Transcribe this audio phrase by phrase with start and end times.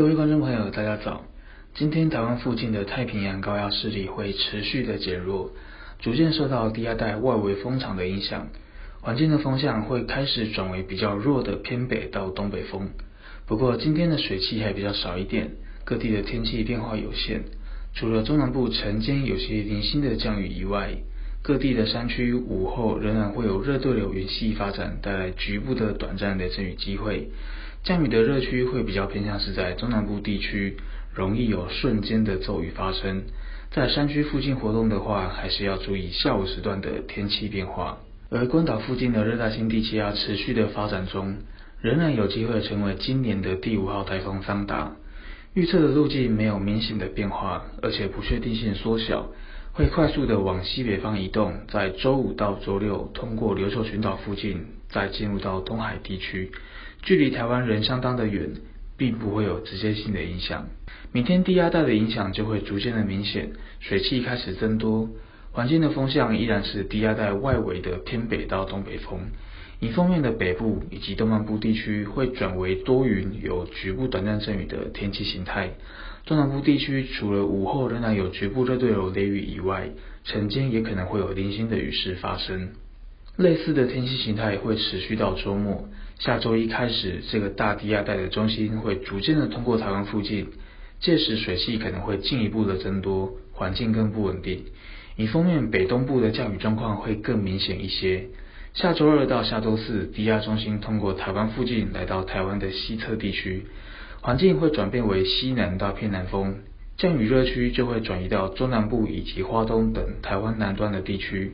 [0.00, 1.26] 各位观众朋友，大家早。
[1.74, 5.52] 今天台湾附近的太平洋高压势力会持续的减弱，
[5.98, 8.48] 逐渐受到低压带外围风场的影响，
[9.02, 12.88] 环境的风向会开始转为比较弱的偏北到东北风。
[13.46, 15.50] 不过今天的水汽还比较少一点，
[15.84, 17.42] 各地的天气变化有限。
[17.92, 20.96] 除了中南部晨间有些零星的降雨以外，
[21.42, 27.30] 各地的山区午后仍然会有热对流云系发展，带来局部的短暂雷阵雨机会。
[27.82, 30.76] 降雨的热区会比较偏向是在中南部地区，
[31.14, 33.22] 容易有瞬间的骤雨发生。
[33.70, 37.98] 在山区附近活动的话，还是要注意下午时段的天气变化。
[38.28, 41.38] 而关岛附近的热带性低气压持续的发展中，
[41.80, 44.96] 仍然有机会成为今年的第五号台风桑达。
[45.54, 49.30] 预测的路径没有明显的变化，而且不确定性缩小。
[49.80, 56.52] 会快速的往西北方移动，在周五到周六通过琉球群岛附近，再进入到东海地区，
[57.00, 58.56] 距离台湾人相当的远，
[58.98, 60.68] 并不会有直接性的影响。
[61.12, 65.08] 明天低压带的影响就会逐渐的明显，水汽开始增多，
[65.50, 69.30] 环境的风向依然是低压带外围的偏北到东北风。
[69.80, 75.70] 迎风面的北部以及东南部地区会转为多云，有局部短暂阵雨的天气形态。
[76.26, 79.88] 中南部地区除了午后仍然有局部热对流雷雨以外，
[80.24, 82.72] 晨间也可能会有零星的雨势发生。
[83.36, 85.88] 类似的天气形态会持续到周末。
[86.18, 90.48] 下周一开始，这个大低压带的中心会逐渐的通过台湾附近，
[91.00, 94.64] 届时水汽可能会进一步的增多，环境更不稳定。
[95.16, 98.26] 迎风面北东部的降雨状况会更明显一些。
[98.72, 103.66] 下周二到下周四，低压中心通过台湾附近，来到台湾的西侧地区，
[104.20, 106.58] 环境会转变为西南到偏南风，
[106.96, 111.52] 降雨热区就会转移到中南部以及花东等台湾南端的地区。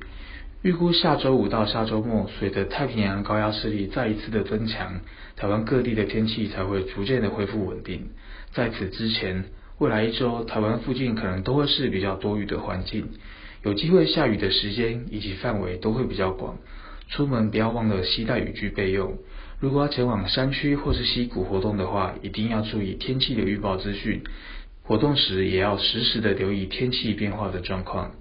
[0.61, 5.01] 预估下周五到下周末，随着太平洋高压势力再一次的增强，
[5.37, 8.11] 台湾各地的天气才会逐渐的恢复稳定。
[8.53, 9.45] 在此之前，
[9.79, 13.09] 未来一周，台湾附近可能都会是比较多雨的环境，
[13.65, 16.59] 有机会下雨的时间以及范围都会比较广。
[17.09, 19.19] 出门不要忘了携带雨具备用。
[19.61, 24.23] 如果要前往山区或是溪谷活动的话，一定要注意天气的预报资讯。
[24.83, 28.13] 活动时也要实时的留意天气变化的状况。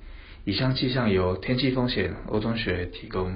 [0.46, 3.36] 以上气象由天气风险欧中学提供。